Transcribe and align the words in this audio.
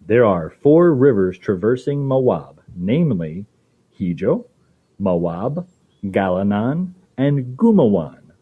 There 0.00 0.24
are 0.24 0.48
four 0.48 0.94
rivers 0.94 1.36
traversing 1.36 2.06
Mawab, 2.06 2.60
namely: 2.76 3.46
Hijo, 3.98 4.46
Mawab, 5.00 5.66
Galinan, 6.04 6.94
and 7.18 7.58
Gumawan. 7.58 8.34